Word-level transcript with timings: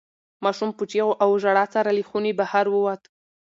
ماشوم 0.43 0.69
په 0.77 0.83
چیغو 0.91 1.13
او 1.23 1.29
ژړا 1.41 1.65
سره 1.73 1.89
له 1.97 2.03
خونې 2.09 2.31
بهر 2.39 2.65
ووت. 2.69 3.01